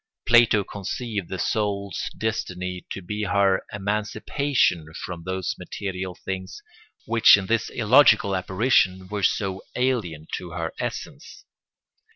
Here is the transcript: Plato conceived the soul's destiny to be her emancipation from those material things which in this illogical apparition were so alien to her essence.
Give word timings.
Plato 0.25 0.63
conceived 0.63 1.29
the 1.29 1.37
soul's 1.37 2.09
destiny 2.17 2.87
to 2.89 3.03
be 3.03 3.21
her 3.21 3.61
emancipation 3.71 4.87
from 5.05 5.21
those 5.25 5.53
material 5.59 6.15
things 6.15 6.59
which 7.05 7.37
in 7.37 7.45
this 7.45 7.69
illogical 7.69 8.35
apparition 8.35 9.07
were 9.09 9.21
so 9.21 9.61
alien 9.75 10.25
to 10.39 10.53
her 10.53 10.73
essence. 10.79 11.45